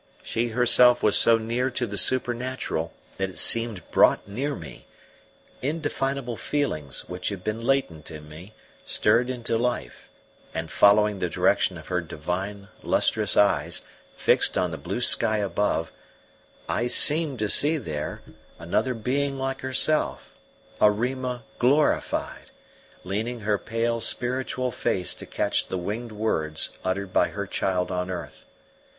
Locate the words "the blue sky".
14.71-15.37